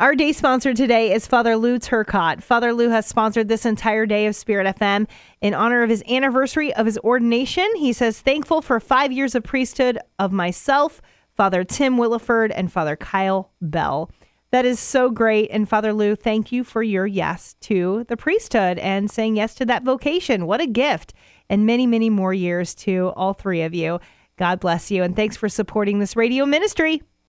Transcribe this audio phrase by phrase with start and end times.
[0.00, 2.40] Our day sponsor today is Father Lou Turcotte.
[2.40, 5.08] Father Lou has sponsored this entire day of Spirit FM
[5.40, 7.68] in honor of his anniversary of his ordination.
[7.74, 11.02] He says, thankful for five years of priesthood of myself,
[11.36, 14.08] Father Tim Williford, and Father Kyle Bell.
[14.52, 15.50] That is so great.
[15.50, 19.66] And Father Lou, thank you for your yes to the priesthood and saying yes to
[19.66, 20.46] that vocation.
[20.46, 21.12] What a gift.
[21.50, 23.98] And many, many more years to all three of you.
[24.36, 25.02] God bless you.
[25.02, 27.02] And thanks for supporting this radio ministry.